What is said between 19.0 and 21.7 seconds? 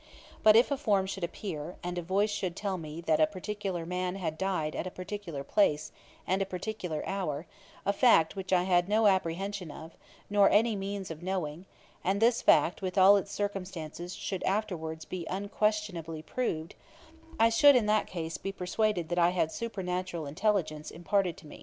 that I had supernatural intelligence imparted to me.'